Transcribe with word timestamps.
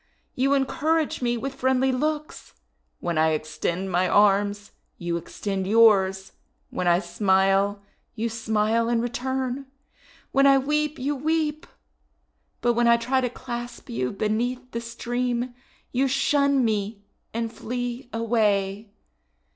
You 0.33 0.55
encourage 0.55 1.21
me 1.21 1.37
with 1.37 1.53
friendly 1.53 1.91
looks. 1.91 2.55
When 3.01 3.19
I 3.19 3.33
extend 3.33 3.91
my 3.91 4.09
arms, 4.09 4.71
you 4.97 5.15
extend 5.15 5.67
yours; 5.67 6.31
when 6.71 6.87
I 6.87 6.97
smile 6.97 7.83
you 8.15 8.27
smile 8.27 8.89
in 8.89 8.99
return; 8.99 9.67
when 10.31 10.47
I 10.47 10.57
weep, 10.57 10.97
you 10.97 11.15
weep; 11.15 11.67
but 12.61 12.73
when 12.73 12.87
I 12.87 12.97
try 12.97 13.21
to 13.21 13.29
clasp 13.29 13.91
you 13.91 14.11
beneath 14.11 14.71
the 14.71 14.81
stream, 14.81 15.53
you 15.91 16.07
shun 16.07 16.65
me 16.65 17.03
and 17.31 17.53
flee 17.53 18.09
away! 18.11 18.89